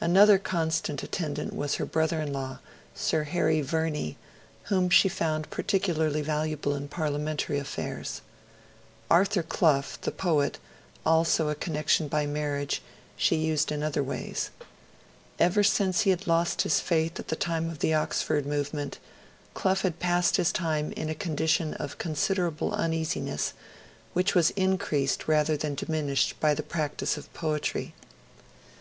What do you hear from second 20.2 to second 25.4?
his life in a condition of considerable uneasiness, which was increased